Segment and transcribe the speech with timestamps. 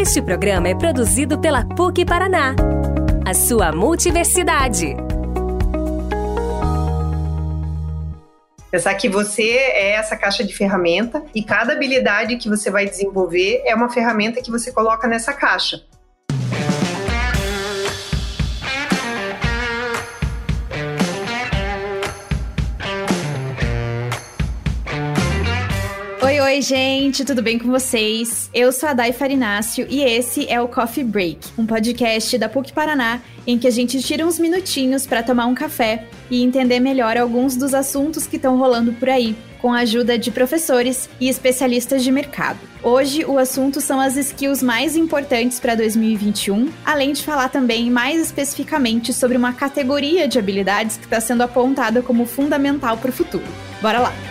[0.00, 2.54] Este programa é produzido pela PUC Paraná,
[3.22, 4.96] a sua multiversidade.
[8.70, 13.62] Pensar que você é essa caixa de ferramenta e cada habilidade que você vai desenvolver
[13.66, 15.82] é uma ferramenta que você coloca nessa caixa.
[26.50, 28.50] Oi, gente, tudo bem com vocês?
[28.52, 32.72] Eu sou a Dai Farinácio e esse é o Coffee Break, um podcast da PUC
[32.72, 37.16] Paraná em que a gente tira uns minutinhos para tomar um café e entender melhor
[37.16, 42.02] alguns dos assuntos que estão rolando por aí, com a ajuda de professores e especialistas
[42.02, 42.58] de mercado.
[42.82, 48.20] Hoje, o assunto são as skills mais importantes para 2021, além de falar também mais
[48.20, 53.46] especificamente sobre uma categoria de habilidades que está sendo apontada como fundamental para o futuro.
[53.80, 54.29] Bora lá!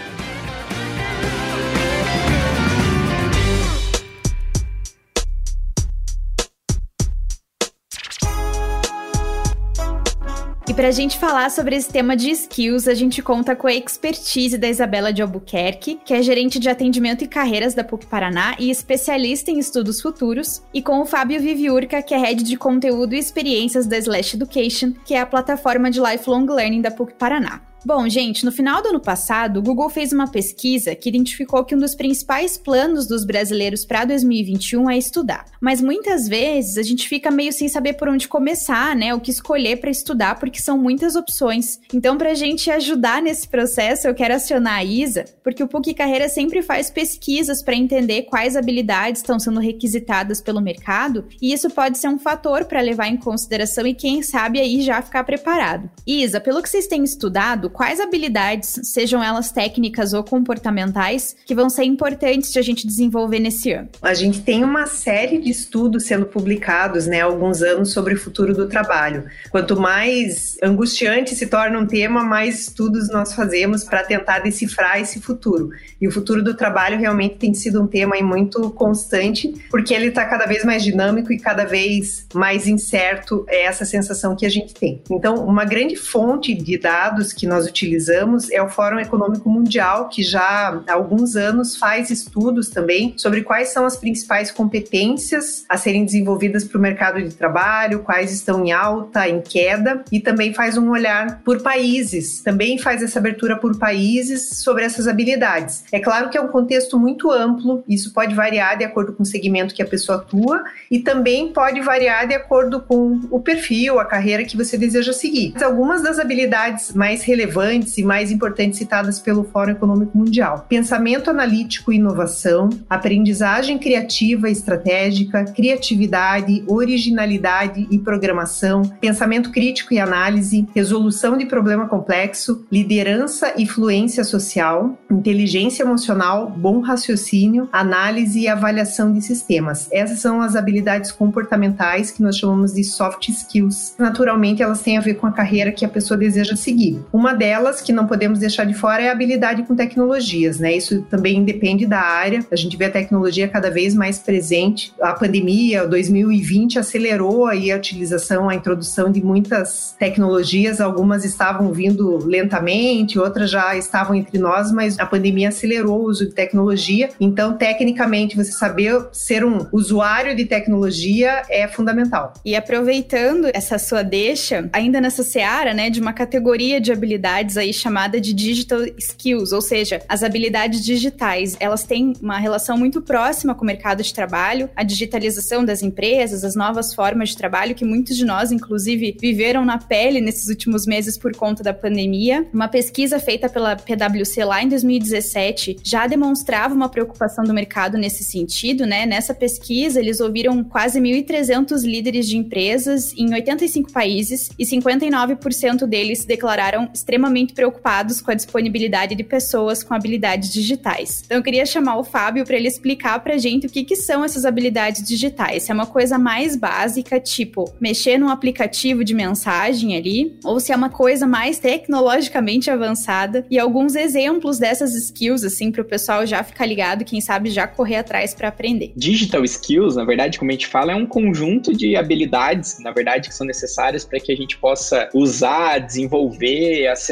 [10.69, 13.73] E para a gente falar sobre esse tema de skills, a gente conta com a
[13.73, 18.55] expertise da Isabela de Albuquerque, que é gerente de atendimento e carreiras da PUC Paraná
[18.59, 23.15] e especialista em estudos futuros, e com o Fábio Viviurca, que é head de conteúdo
[23.15, 27.68] e experiências da Slash Education, que é a plataforma de lifelong learning da PUC Paraná.
[27.85, 31.73] Bom, gente, no final do ano passado, o Google fez uma pesquisa que identificou que
[31.73, 35.45] um dos principais planos dos brasileiros para 2021 é estudar.
[35.61, 39.13] Mas muitas vezes a gente fica meio sem saber por onde começar, né?
[39.13, 41.79] O que escolher para estudar, porque são muitas opções.
[41.93, 45.93] Então, para a gente ajudar nesse processo, eu quero acionar a Isa, porque o PUC
[45.93, 51.69] Carreira sempre faz pesquisas para entender quais habilidades estão sendo requisitadas pelo mercado, e isso
[51.69, 55.89] pode ser um fator para levar em consideração e quem sabe aí já ficar preparado.
[56.05, 61.69] Isa, pelo que vocês têm estudado, quais habilidades, sejam elas técnicas ou comportamentais, que vão
[61.69, 63.89] ser importantes de a gente desenvolver nesse ano?
[64.01, 68.19] A gente tem uma série de estudos sendo publicados, né, há alguns anos sobre o
[68.19, 69.25] futuro do trabalho.
[69.51, 75.19] Quanto mais angustiante se torna um tema, mais estudos nós fazemos para tentar decifrar esse
[75.19, 75.71] futuro.
[76.01, 80.25] E o futuro do trabalho realmente tem sido um tema muito constante, porque ele está
[80.25, 84.73] cada vez mais dinâmico e cada vez mais incerto, é essa sensação que a gente
[84.73, 85.01] tem.
[85.09, 90.07] Então, uma grande fonte de dados que nós nós utilizamos é o Fórum Econômico Mundial,
[90.07, 95.75] que já há alguns anos faz estudos também sobre quais são as principais competências a
[95.75, 100.53] serem desenvolvidas para o mercado de trabalho, quais estão em alta, em queda, e também
[100.53, 105.83] faz um olhar por países, também faz essa abertura por países sobre essas habilidades.
[105.91, 109.25] É claro que é um contexto muito amplo, isso pode variar de acordo com o
[109.25, 114.05] segmento que a pessoa atua e também pode variar de acordo com o perfil, a
[114.05, 115.53] carreira que você deseja seguir.
[115.61, 121.29] Algumas das habilidades mais relevantes relevantes e mais importantes citadas pelo Fórum Econômico Mundial: pensamento
[121.29, 130.67] analítico e inovação, aprendizagem criativa e estratégica, criatividade, originalidade e programação, pensamento crítico e análise,
[130.73, 139.11] resolução de problema complexo, liderança e fluência social, inteligência emocional, bom raciocínio, análise e avaliação
[139.11, 139.87] de sistemas.
[139.91, 143.95] Essas são as habilidades comportamentais que nós chamamos de soft skills.
[143.97, 146.99] Naturalmente, elas têm a ver com a carreira que a pessoa deseja seguir.
[147.11, 150.75] Uma delas, que não podemos deixar de fora, é a habilidade com tecnologias, né?
[150.75, 152.45] Isso também depende da área.
[152.51, 154.93] A gente vê a tecnologia cada vez mais presente.
[155.01, 160.81] A pandemia, 2020, acelerou aí a utilização, a introdução de muitas tecnologias.
[160.81, 166.27] Algumas estavam vindo lentamente, outras já estavam entre nós, mas a pandemia acelerou o uso
[166.27, 167.09] de tecnologia.
[167.19, 172.33] Então, tecnicamente, você saber ser um usuário de tecnologia é fundamental.
[172.43, 177.57] E aproveitando essa sua deixa, ainda nessa seara, né, de uma categoria de habilidades habilidades
[177.57, 181.55] aí chamada de digital skills, ou seja, as habilidades digitais.
[181.59, 186.43] Elas têm uma relação muito próxima com o mercado de trabalho, a digitalização das empresas,
[186.43, 190.85] as novas formas de trabalho que muitos de nós, inclusive, viveram na pele nesses últimos
[190.85, 192.47] meses por conta da pandemia.
[192.53, 198.23] Uma pesquisa feita pela PwC lá em 2017 já demonstrava uma preocupação do mercado nesse
[198.23, 199.05] sentido, né?
[199.05, 206.25] Nessa pesquisa, eles ouviram quase 1.300 líderes de empresas em 85 países e 59% deles
[206.25, 211.21] declararam extremamente extremamente preocupados com a disponibilidade de pessoas com habilidades digitais.
[211.25, 214.23] Então eu queria chamar o Fábio para ele explicar para gente o que, que são
[214.23, 215.63] essas habilidades digitais.
[215.63, 220.71] Se é uma coisa mais básica, tipo mexer num aplicativo de mensagem ali, ou se
[220.71, 226.25] é uma coisa mais tecnologicamente avançada e alguns exemplos dessas skills assim para o pessoal
[226.25, 228.93] já ficar ligado, quem sabe já correr atrás para aprender.
[228.95, 233.27] Digital skills, na verdade, como a gente fala, é um conjunto de habilidades, na verdade,
[233.27, 237.08] que são necessárias para que a gente possa usar, desenvolver, acessar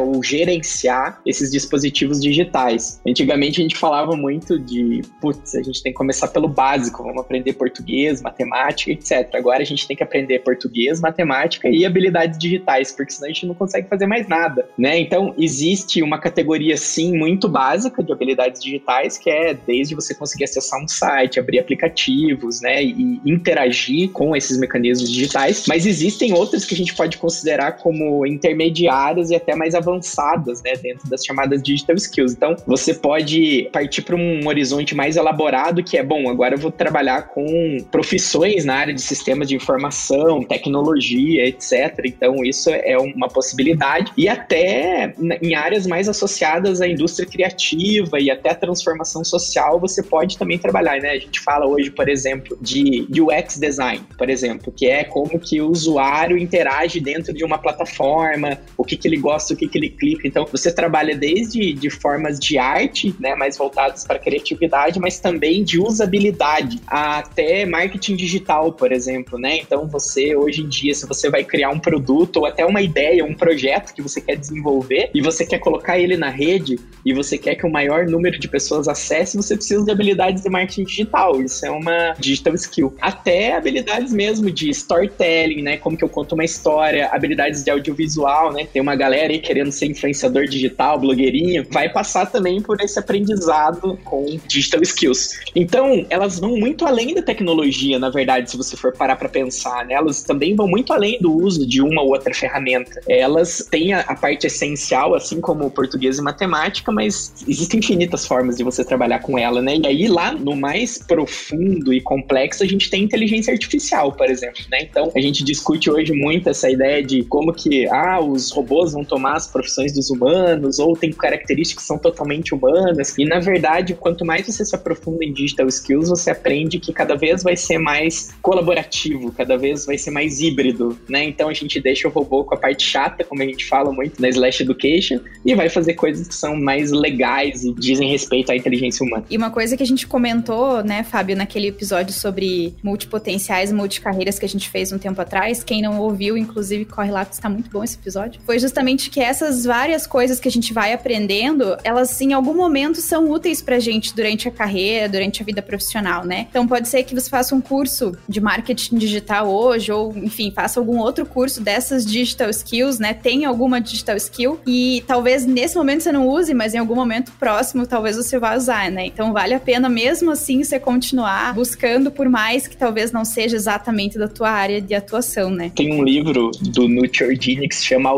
[0.00, 3.00] ou gerenciar esses dispositivos digitais.
[3.06, 7.20] Antigamente a gente falava muito de, putz, a gente tem que começar pelo básico, vamos
[7.20, 9.34] aprender português, matemática, etc.
[9.34, 13.46] Agora a gente tem que aprender português, matemática e habilidades digitais, porque senão a gente
[13.46, 14.98] não consegue fazer mais nada, né?
[14.98, 20.44] Então existe uma categoria sim muito básica de habilidades digitais, que é desde você conseguir
[20.44, 26.64] acessar um site, abrir aplicativos, né, e interagir com esses mecanismos digitais, mas existem outras
[26.64, 31.62] que a gente pode considerar como intermediárias e até mais avançadas, né, dentro das chamadas
[31.62, 32.32] digital skills.
[32.32, 36.70] Então, você pode partir para um horizonte mais elaborado, que é, bom, agora eu vou
[36.70, 42.00] trabalhar com profissões na área de sistemas de informação, tecnologia, etc.
[42.04, 44.12] Então, isso é uma possibilidade.
[44.16, 50.02] E até em áreas mais associadas à indústria criativa e até à transformação social, você
[50.02, 51.10] pode também trabalhar, né?
[51.10, 55.60] A gente fala hoje, por exemplo, de UX design, por exemplo, que é como que
[55.60, 59.78] o usuário interage dentro de uma plataforma, o que, que ele gosta, o que, que
[59.78, 60.26] ele clica.
[60.26, 65.62] Então, você trabalha desde de formas de arte, né, mais voltadas para criatividade, mas também
[65.62, 69.58] de usabilidade, até marketing digital, por exemplo, né?
[69.58, 73.24] Então, você hoje em dia, se você vai criar um produto ou até uma ideia,
[73.24, 77.38] um projeto que você quer desenvolver e você quer colocar ele na rede e você
[77.38, 81.40] quer que o maior número de pessoas acesse, você precisa de habilidades de marketing digital.
[81.40, 82.94] Isso é uma digital skill.
[83.00, 85.76] Até habilidades mesmo de storytelling, né?
[85.76, 88.66] Como que eu conto uma história, habilidades de audiovisual, né?
[88.72, 93.98] Tem uma galera aí querendo ser influenciador digital, blogueirinho, vai passar também por esse aprendizado
[94.04, 95.38] com digital skills.
[95.54, 99.84] Então, elas vão muito além da tecnologia, na verdade, se você for parar para pensar,
[99.86, 99.94] né?
[99.94, 103.00] Elas também vão muito além do uso de uma ou outra ferramenta.
[103.08, 108.56] Elas têm a, a parte essencial, assim como português e matemática, mas existem infinitas formas
[108.56, 109.76] de você trabalhar com ela, né?
[109.76, 114.62] E aí lá no mais profundo e complexo a gente tem inteligência artificial, por exemplo,
[114.70, 114.82] né?
[114.82, 119.04] Então a gente discute hoje muito essa ideia de como que ah, os robôs vão
[119.04, 123.16] tomar as profissões dos humanos ou tem características que são totalmente humanas.
[123.18, 127.16] E na verdade, quanto mais você se aprofunda em digital skills, você aprende que cada
[127.16, 131.24] vez vai ser mais colaborativo, cada vez vai ser mais híbrido, né?
[131.24, 134.20] Então a gente deixa o robô com a parte chata, como a gente fala muito
[134.20, 138.56] na Slash Education, e vai fazer coisas que são mais legais e dizem respeito à
[138.56, 139.24] inteligência humana.
[139.30, 144.44] E uma coisa que a gente comentou, né, Fábio, naquele episódio sobre multipotenciais, multicarreiras que
[144.44, 147.70] a gente fez um tempo atrás, quem não ouviu, inclusive, corre lá, porque está muito
[147.70, 148.75] bom esse episódio, foi justamente
[149.10, 153.62] que essas várias coisas que a gente vai aprendendo, elas em algum momento são úteis
[153.62, 156.46] pra gente durante a carreira, durante a vida profissional, né?
[156.50, 160.80] Então pode ser que você faça um curso de marketing digital hoje, ou enfim, faça
[160.80, 163.14] algum outro curso dessas digital skills, né?
[163.14, 167.32] Tem alguma digital skill e talvez nesse momento você não use, mas em algum momento
[167.38, 169.06] próximo talvez você vá usar, né?
[169.06, 173.56] Então vale a pena mesmo assim você continuar buscando por mais que talvez não seja
[173.56, 175.72] exatamente da tua área de atuação, né?
[175.74, 178.14] Tem um livro do Nut Ordini que se chama A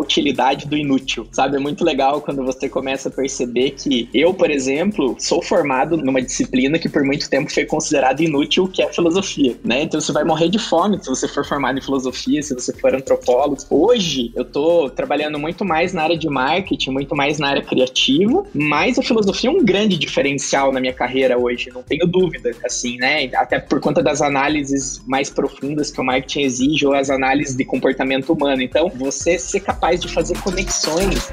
[0.56, 1.26] Do Inútil.
[1.30, 5.96] Sabe, é muito legal quando você começa a perceber que eu, por exemplo, sou formado
[5.96, 9.82] numa disciplina que por muito tempo foi considerada inútil, que é a filosofia, né?
[9.82, 12.94] Então você vai morrer de fome se você for formado em filosofia, se você for
[12.94, 13.56] antropólogo.
[13.70, 18.44] Hoje eu tô trabalhando muito mais na área de marketing, muito mais na área criativa,
[18.54, 22.96] mas a filosofia é um grande diferencial na minha carreira hoje, não tenho dúvida, assim,
[22.96, 23.30] né?
[23.34, 27.64] Até por conta das análises mais profundas que o marketing exige ou as análises de
[27.64, 28.62] comportamento humano.
[28.62, 31.29] Então, você ser capaz de fazer conexões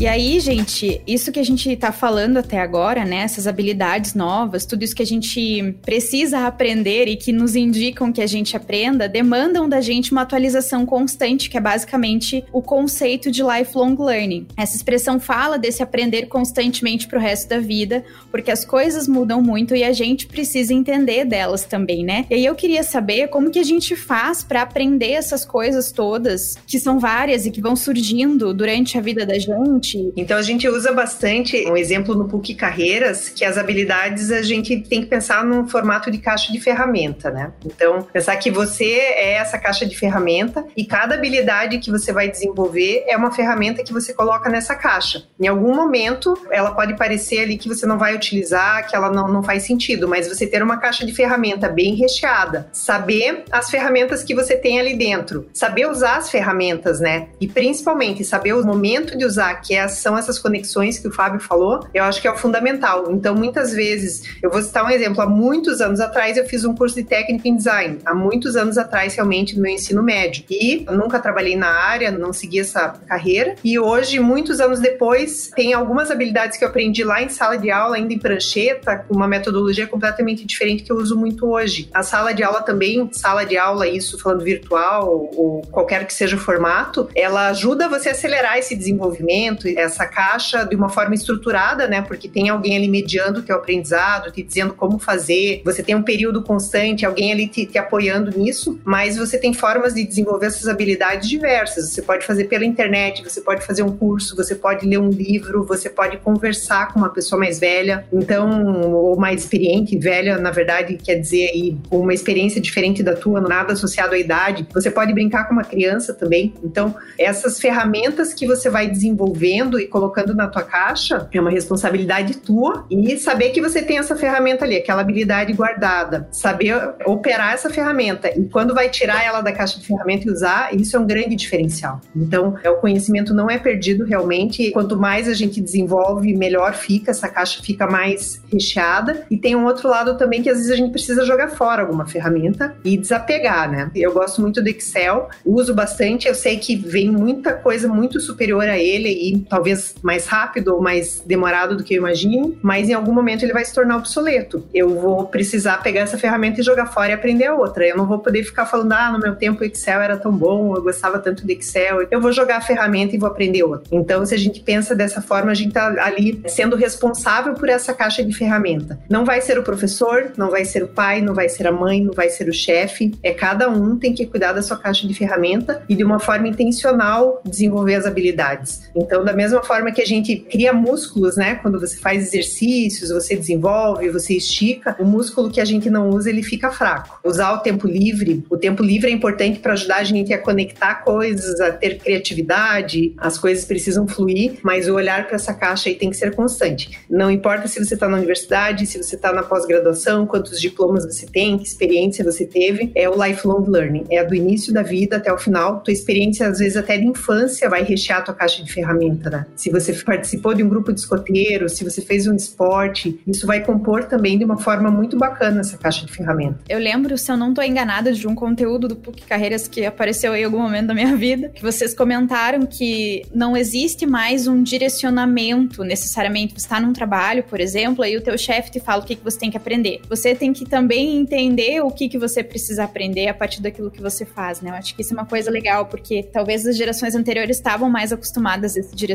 [0.00, 3.16] E aí, gente, isso que a gente tá falando até agora, né?
[3.18, 8.22] Essas habilidades novas, tudo isso que a gente precisa aprender e que nos indicam que
[8.22, 13.42] a gente aprenda, demandam da gente uma atualização constante, que é basicamente o conceito de
[13.42, 14.46] lifelong learning.
[14.56, 19.76] Essa expressão fala desse aprender constantemente pro resto da vida, porque as coisas mudam muito
[19.76, 22.24] e a gente precisa entender delas também, né?
[22.30, 26.54] E aí eu queria saber como que a gente faz para aprender essas coisas todas,
[26.66, 30.68] que são várias e que vão surgindo durante a vida da gente Então a gente
[30.68, 35.44] usa bastante um exemplo no PUC Carreiras, que as habilidades a gente tem que pensar
[35.44, 37.52] no formato de caixa de ferramenta, né?
[37.64, 42.28] Então, pensar que você é essa caixa de ferramenta e cada habilidade que você vai
[42.28, 45.24] desenvolver é uma ferramenta que você coloca nessa caixa.
[45.38, 49.28] Em algum momento, ela pode parecer ali que você não vai utilizar, que ela não,
[49.28, 54.22] não faz sentido, mas você ter uma caixa de ferramenta bem recheada, saber as ferramentas
[54.22, 57.28] que você tem ali dentro, saber usar as ferramentas, né?
[57.40, 61.12] E principalmente saber o momento de usar, que é é, são essas conexões que o
[61.12, 63.10] Fábio falou, eu acho que é o fundamental.
[63.10, 66.74] Então, muitas vezes, eu vou citar um exemplo, há muitos anos atrás eu fiz um
[66.74, 70.86] curso de técnico em design, há muitos anos atrás realmente no meu ensino médio, e
[70.90, 76.10] nunca trabalhei na área, não segui essa carreira, e hoje, muitos anos depois, tem algumas
[76.10, 79.86] habilidades que eu aprendi lá em sala de aula, ainda em prancheta, com uma metodologia
[79.86, 81.88] completamente diferente que eu uso muito hoje.
[81.92, 86.36] A sala de aula também, sala de aula, isso falando virtual ou qualquer que seja
[86.36, 91.86] o formato, ela ajuda você a acelerar esse desenvolvimento, essa caixa de uma forma estruturada,
[91.86, 92.02] né?
[92.02, 96.02] Porque tem alguém ali mediando o teu aprendizado, te dizendo como fazer, você tem um
[96.02, 100.68] período constante, alguém ali te, te apoiando nisso, mas você tem formas de desenvolver essas
[100.68, 101.90] habilidades diversas.
[101.90, 105.64] Você pode fazer pela internet, você pode fazer um curso, você pode ler um livro,
[105.64, 110.96] você pode conversar com uma pessoa mais velha, então, ou mais experiente, velha, na verdade,
[110.96, 114.66] quer dizer aí uma experiência diferente da tua, nada associado à idade.
[114.72, 116.54] Você pode brincar com uma criança também.
[116.62, 122.38] Então, essas ferramentas que você vai desenvolvendo e colocando na tua caixa é uma responsabilidade
[122.38, 127.70] tua e saber que você tem essa ferramenta ali, aquela habilidade guardada, saber operar essa
[127.70, 131.06] ferramenta e quando vai tirar ela da caixa de ferramenta e usar, isso é um
[131.06, 132.00] grande diferencial.
[132.14, 134.62] Então, é, o conhecimento não é perdido realmente.
[134.62, 139.24] E quanto mais a gente desenvolve, melhor fica, essa caixa fica mais recheada.
[139.30, 142.06] E tem um outro lado também que às vezes a gente precisa jogar fora alguma
[142.06, 143.90] ferramenta e desapegar, né?
[143.94, 148.68] Eu gosto muito do Excel, uso bastante, eu sei que vem muita coisa muito superior
[148.68, 152.94] a ele e talvez mais rápido ou mais demorado do que eu imagino, mas em
[152.94, 154.64] algum momento ele vai se tornar obsoleto.
[154.74, 157.86] Eu vou precisar pegar essa ferramenta e jogar fora e aprender a outra.
[157.86, 160.74] Eu não vou poder ficar falando, ah, no meu tempo o Excel era tão bom,
[160.76, 162.06] eu gostava tanto do Excel.
[162.10, 163.88] Eu vou jogar a ferramenta e vou aprender outra.
[163.92, 167.92] Então, se a gente pensa dessa forma, a gente tá ali sendo responsável por essa
[167.92, 168.98] caixa de ferramenta.
[169.08, 172.02] Não vai ser o professor, não vai ser o pai, não vai ser a mãe,
[172.02, 173.12] não vai ser o chefe.
[173.22, 176.48] É cada um tem que cuidar da sua caixa de ferramenta e de uma forma
[176.48, 178.90] intencional desenvolver as habilidades.
[178.94, 181.54] Então, da mesma forma que a gente cria músculos, né?
[181.54, 186.28] Quando você faz exercícios, você desenvolve, você estica, o músculo que a gente não usa,
[186.28, 187.20] ele fica fraco.
[187.24, 190.96] Usar o tempo livre, o tempo livre é importante para ajudar a gente a conectar
[191.04, 195.94] coisas, a ter criatividade, as coisas precisam fluir, mas o olhar para essa caixa aí
[195.94, 196.98] tem que ser constante.
[197.08, 201.24] Não importa se você está na universidade, se você está na pós-graduação, quantos diplomas você
[201.24, 205.32] tem, que experiência você teve, é o lifelong learning, é do início da vida até
[205.32, 205.80] o final.
[205.82, 209.19] Tua experiência, às vezes até de infância, vai rechear a tua caixa de ferramenta,
[209.54, 213.62] Se você participou de um grupo de escoteiros, se você fez um esporte, isso vai
[213.62, 216.58] compor também de uma forma muito bacana essa caixa de ferramenta.
[216.68, 220.34] Eu lembro, se eu não estou enganada, de um conteúdo do PUC Carreiras que apareceu
[220.34, 225.84] em algum momento da minha vida, que vocês comentaram que não existe mais um direcionamento
[225.84, 226.54] necessariamente.
[226.54, 229.24] Você está num trabalho, por exemplo, aí o teu chefe te fala o que, que
[229.24, 230.00] você tem que aprender.
[230.08, 234.00] Você tem que também entender o que, que você precisa aprender a partir daquilo que
[234.00, 234.70] você faz, né?
[234.70, 238.12] Eu acho que isso é uma coisa legal, porque talvez as gerações anteriores estavam mais
[238.12, 239.09] acostumadas a esse direcionamento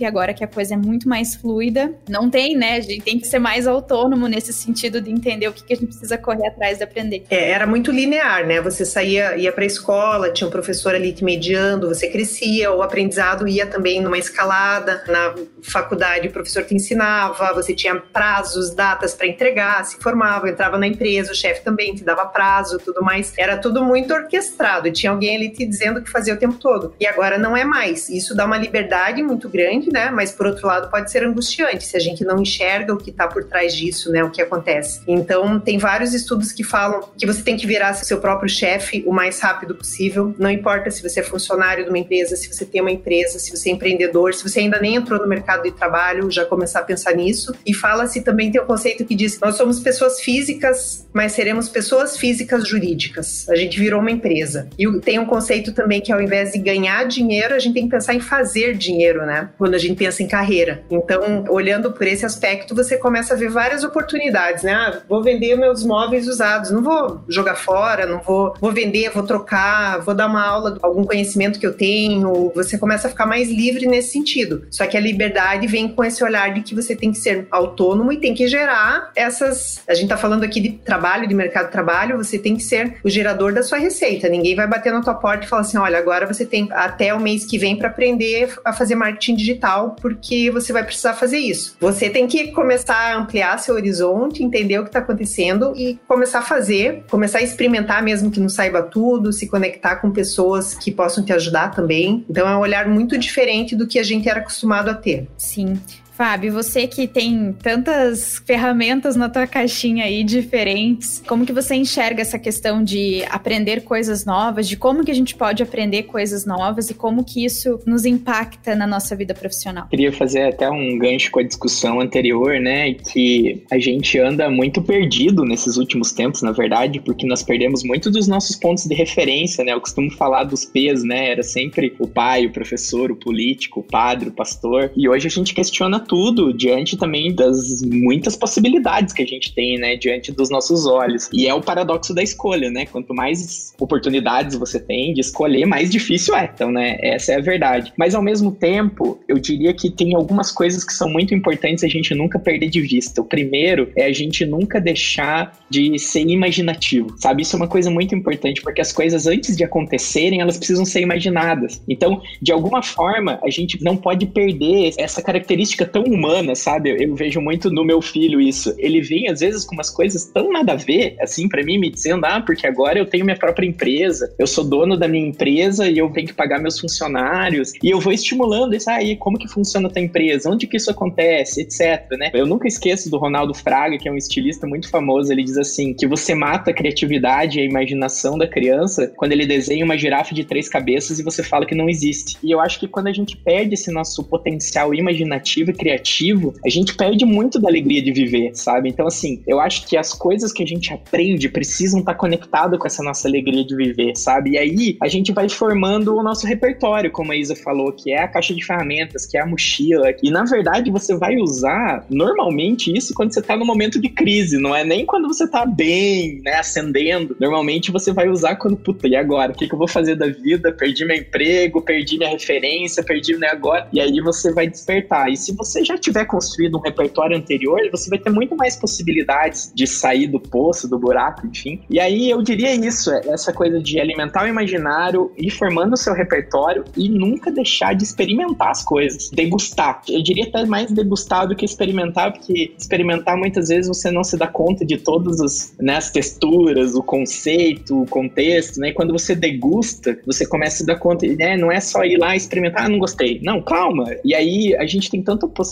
[0.00, 2.76] e agora que a coisa é muito mais fluida, não tem, né?
[2.76, 5.76] A gente tem que ser mais autônomo nesse sentido de entender o que, que a
[5.76, 7.24] gente precisa correr atrás de aprender.
[7.30, 8.60] É, era muito linear, né?
[8.60, 12.82] Você saía, ia para a escola, tinha um professor ali te mediando, você crescia, o
[12.82, 19.14] aprendizado ia também numa escalada, na faculdade o professor te ensinava, você tinha prazos, datas
[19.14, 23.32] para entregar, se formava, entrava na empresa, o chefe também te dava prazo, tudo mais.
[23.36, 26.94] Era tudo muito orquestrado, tinha alguém ali te dizendo o que fazia o tempo todo.
[27.00, 28.08] E agora não é mais.
[28.08, 30.10] Isso dá uma liberdade muito grande, né?
[30.10, 33.28] Mas por outro lado pode ser angustiante se a gente não enxerga o que está
[33.28, 34.24] por trás disso, né?
[34.24, 35.00] O que acontece.
[35.06, 39.12] Então tem vários estudos que falam que você tem que virar seu próprio chefe o
[39.12, 40.34] mais rápido possível.
[40.38, 43.54] Não importa se você é funcionário de uma empresa, se você tem uma empresa, se
[43.54, 46.84] você é empreendedor, se você ainda nem entrou no mercado de trabalho, já começar a
[46.84, 47.54] pensar nisso.
[47.66, 52.16] E fala-se também tem um conceito que diz: nós somos pessoas físicas, mas seremos pessoas
[52.16, 53.48] físicas jurídicas.
[53.48, 54.68] A gente virou uma empresa.
[54.78, 57.90] E tem um conceito também que ao invés de ganhar dinheiro, a gente tem que
[57.90, 59.50] pensar em fazer dinheiro, né?
[59.58, 60.82] Quando a gente pensa em carreira.
[60.90, 64.72] Então, olhando por esse aspecto, você começa a ver várias oportunidades, né?
[64.72, 69.22] Ah, vou vender meus móveis usados, não vou jogar fora, não vou, vou vender, vou
[69.22, 72.52] trocar, vou dar uma aula algum conhecimento que eu tenho.
[72.54, 74.66] Você começa a ficar mais livre nesse sentido.
[74.70, 78.12] Só que a liberdade vem com esse olhar de que você tem que ser autônomo
[78.12, 79.82] e tem que gerar essas.
[79.88, 82.98] A gente tá falando aqui de trabalho, de mercado de trabalho, você tem que ser
[83.04, 84.28] o gerador da sua receita.
[84.28, 87.20] Ninguém vai bater na tua porta e falar assim: olha, agora você tem até o
[87.20, 91.76] mês que vem para aprender a fazer marketing digital, porque você vai precisar fazer isso.
[91.80, 96.40] Você tem que começar a ampliar seu horizonte, entender o que está acontecendo e começar
[96.40, 100.90] a fazer, começar a experimentar mesmo que não saiba tudo, se conectar com pessoas que
[100.90, 102.24] possam te ajudar também.
[102.28, 105.28] Então é um olhar muito diferente do que a gente era acostumado a ter.
[105.36, 105.78] Sim.
[106.18, 112.20] Fábio, você que tem tantas ferramentas na tua caixinha aí diferentes, como que você enxerga
[112.20, 116.90] essa questão de aprender coisas novas, de como que a gente pode aprender coisas novas
[116.90, 119.86] e como que isso nos impacta na nossa vida profissional?
[119.88, 124.82] Queria fazer até um gancho com a discussão anterior, né, que a gente anda muito
[124.82, 129.62] perdido nesses últimos tempos, na verdade, porque nós perdemos muito dos nossos pontos de referência,
[129.62, 129.72] né?
[129.72, 131.30] Eu costumo falar dos P's, né?
[131.30, 134.90] Era sempre o pai, o professor, o político, o padre, o pastor.
[134.96, 139.78] E hoje a gente questiona tudo diante também das muitas possibilidades que a gente tem,
[139.78, 139.96] né?
[139.96, 141.28] Diante dos nossos olhos.
[141.32, 142.86] E é o paradoxo da escolha, né?
[142.86, 146.50] Quanto mais oportunidades você tem de escolher, mais difícil é.
[146.52, 146.96] Então, né?
[147.00, 147.92] Essa é a verdade.
[147.96, 151.88] Mas ao mesmo tempo, eu diria que tem algumas coisas que são muito importantes a
[151.88, 153.20] gente nunca perder de vista.
[153.20, 157.42] O primeiro é a gente nunca deixar de ser imaginativo, sabe?
[157.42, 161.00] Isso é uma coisa muito importante, porque as coisas antes de acontecerem, elas precisam ser
[161.00, 161.82] imaginadas.
[161.88, 166.96] Então, de alguma forma, a gente não pode perder essa característica tão humana, sabe?
[166.98, 168.74] Eu, vejo muito no meu filho isso.
[168.78, 171.90] Ele vem às vezes com umas coisas tão nada a ver, assim, para mim, me
[171.90, 175.88] dizendo, ah, porque agora eu tenho minha própria empresa, eu sou dono da minha empresa
[175.88, 179.48] e eu tenho que pagar meus funcionários, e eu vou estimulando isso aí, como que
[179.48, 182.30] funciona a tua empresa, onde que isso acontece, etc, né?
[182.34, 185.94] Eu nunca esqueço do Ronaldo Fraga, que é um estilista muito famoso, ele diz assim,
[185.94, 190.34] que você mata a criatividade e a imaginação da criança quando ele desenha uma girafa
[190.34, 192.36] de três cabeças e você fala que não existe.
[192.42, 196.68] E eu acho que quando a gente perde esse nosso potencial imaginativo e criativo, a
[196.68, 198.88] gente perde muito da alegria de viver, sabe?
[198.88, 202.86] Então, assim, eu acho que as coisas que a gente aprende precisam estar conectadas com
[202.86, 204.50] essa nossa alegria de viver, sabe?
[204.50, 208.22] E aí a gente vai formando o nosso repertório, como a Isa falou, que é
[208.22, 210.14] a caixa de ferramentas, que é a mochila.
[210.22, 214.58] E na verdade você vai usar normalmente isso quando você tá no momento de crise,
[214.58, 217.36] não é nem quando você tá bem, né, ascendendo.
[217.40, 219.52] Normalmente você vai usar quando, puta, e agora?
[219.52, 220.72] O que, que eu vou fazer da vida?
[220.72, 223.88] Perdi meu emprego, perdi minha referência, perdi, né, agora.
[223.92, 225.30] E aí você vai despertar.
[225.30, 229.72] E se você já tiver construído um repertório anterior, você vai ter muito mais possibilidades
[229.74, 231.80] de sair do poço, do buraco, enfim.
[231.90, 235.96] E aí eu diria isso, é essa coisa de alimentar o imaginário, ir formando o
[235.96, 240.02] seu repertório e nunca deixar de experimentar as coisas, degustar.
[240.08, 244.36] Eu diria até mais degustar do que experimentar, porque experimentar muitas vezes você não se
[244.36, 248.88] dá conta de todas as, né, as texturas, o conceito, o contexto, né?
[248.88, 251.56] E quando você degusta, você começa a se dar conta, né?
[251.56, 253.40] Não é só ir lá e experimentar, ah, não gostei.
[253.42, 254.04] Não, calma.
[254.24, 255.67] E aí a gente tem tanta possibilidade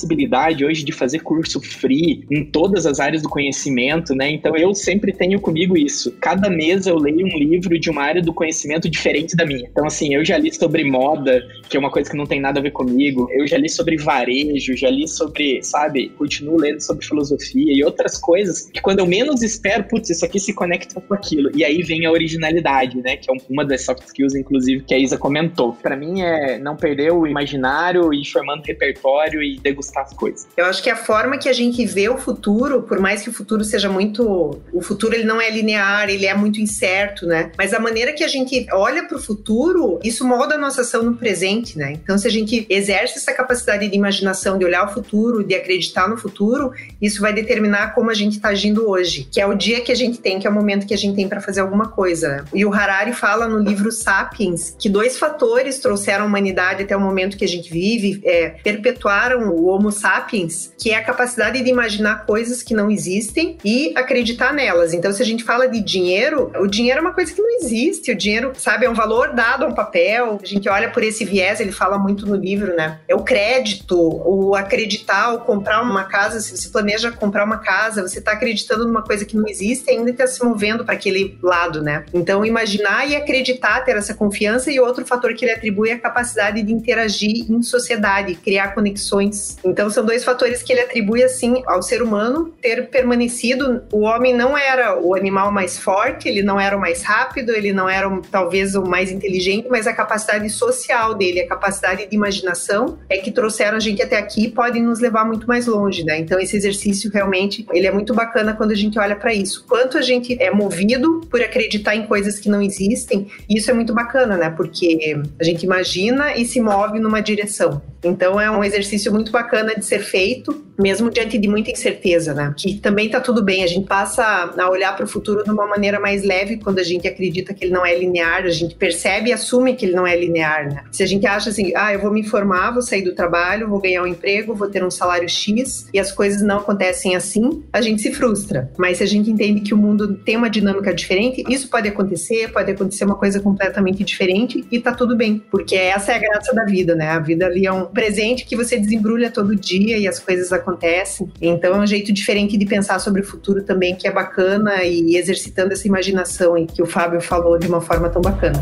[0.66, 4.30] hoje de fazer curso free em todas as áreas do conhecimento, né?
[4.30, 6.12] Então eu sempre tenho comigo isso.
[6.20, 9.68] Cada mês eu leio um livro de uma área do conhecimento diferente da minha.
[9.70, 12.60] Então, assim, eu já li sobre moda, que é uma coisa que não tem nada
[12.60, 13.28] a ver comigo.
[13.30, 18.18] Eu já li sobre varejo, já li sobre, sabe, continuo lendo sobre filosofia e outras
[18.18, 21.50] coisas que quando eu menos espero, putz, isso aqui se conecta com aquilo.
[21.54, 23.16] E aí vem a originalidade, né?
[23.16, 25.72] Que é uma das soft skills, inclusive, que a Isa comentou.
[25.72, 29.58] Para mim é não perder o imaginário e formando repertório e
[29.94, 30.46] as coisas.
[30.56, 33.32] Eu acho que a forma que a gente vê o futuro, por mais que o
[33.32, 37.50] futuro seja muito, o futuro ele não é linear, ele é muito incerto, né?
[37.56, 41.02] Mas a maneira que a gente olha para o futuro, isso molda a nossa ação
[41.02, 41.92] no presente, né?
[41.92, 46.08] Então se a gente exerce essa capacidade de imaginação, de olhar o futuro, de acreditar
[46.08, 49.80] no futuro, isso vai determinar como a gente está agindo hoje, que é o dia
[49.80, 51.88] que a gente tem, que é o momento que a gente tem para fazer alguma
[51.88, 52.44] coisa.
[52.54, 57.00] E o Harari fala no livro Sapiens que dois fatores trouxeram a humanidade até o
[57.00, 61.70] momento que a gente vive, é, perpetuaram o Homo sapiens, que é a capacidade de
[61.70, 64.92] imaginar coisas que não existem e acreditar nelas.
[64.92, 68.12] Então, se a gente fala de dinheiro, o dinheiro é uma coisa que não existe.
[68.12, 70.38] O dinheiro, sabe, é um valor dado a um papel.
[70.42, 73.00] A gente olha por esse viés, ele fala muito no livro, né?
[73.08, 76.40] É o crédito, o acreditar, o comprar uma casa.
[76.40, 79.96] Se você planeja comprar uma casa, você está acreditando numa coisa que não existe e
[79.96, 82.04] ainda está se movendo para aquele lado, né?
[82.12, 85.98] Então, imaginar e acreditar, ter essa confiança e outro fator que ele atribui é a
[85.98, 89.55] capacidade de interagir em sociedade, criar conexões.
[89.64, 93.82] Então, são dois fatores que ele atribui, assim, ao ser humano ter permanecido.
[93.92, 97.72] O homem não era o animal mais forte, ele não era o mais rápido, ele
[97.72, 102.98] não era talvez o mais inteligente, mas a capacidade social dele, a capacidade de imaginação
[103.08, 106.18] é que trouxeram a gente até aqui e podem nos levar muito mais longe, né?
[106.18, 109.64] Então, esse exercício realmente, ele é muito bacana quando a gente olha para isso.
[109.68, 113.94] Quanto a gente é movido por acreditar em coisas que não existem, isso é muito
[113.94, 114.50] bacana, né?
[114.50, 117.82] Porque a gente imagina e se move numa direção.
[118.04, 119.45] Então é um exercício muito bacana
[119.76, 122.54] de ser feito mesmo diante de muita incerteza, né?
[122.56, 125.66] Que também tá tudo bem, a gente passa a olhar para o futuro de uma
[125.66, 129.30] maneira mais leve quando a gente acredita que ele não é linear, a gente percebe
[129.30, 130.84] e assume que ele não é linear, né?
[130.90, 133.80] Se a gente acha assim, ah, eu vou me formar, vou sair do trabalho, vou
[133.80, 137.80] ganhar um emprego, vou ter um salário X e as coisas não acontecem assim, a
[137.80, 138.70] gente se frustra.
[138.76, 142.52] Mas se a gente entende que o mundo tem uma dinâmica diferente, isso pode acontecer,
[142.52, 146.54] pode acontecer uma coisa completamente diferente e tá tudo bem, porque essa é a graça
[146.54, 147.10] da vida, né?
[147.10, 151.30] A vida ali é um presente que você desembrulha todo dia e as coisas acontecem.
[151.40, 155.14] Então é um jeito diferente de pensar sobre o futuro também que é bacana e
[155.16, 158.58] exercitando essa imaginação e que o Fábio falou de uma forma tão bacana.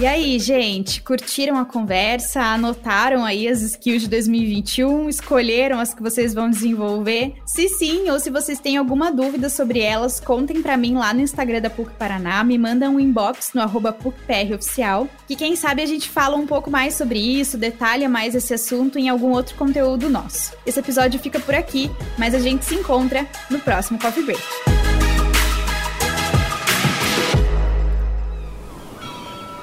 [0.00, 2.40] E aí, gente, curtiram a conversa?
[2.40, 5.08] Anotaram aí as skills de 2021?
[5.08, 7.36] Escolheram as que vocês vão desenvolver?
[7.46, 11.20] Se sim, ou se vocês têm alguma dúvida sobre elas, contem para mim lá no
[11.20, 15.86] Instagram da PUC Paraná, me mandam um inbox no arroba PUCPROficial, que quem sabe a
[15.86, 20.10] gente fala um pouco mais sobre isso, detalha mais esse assunto em algum outro conteúdo
[20.10, 20.54] nosso.
[20.66, 24.93] Esse episódio fica por aqui, mas a gente se encontra no próximo Coffee Break.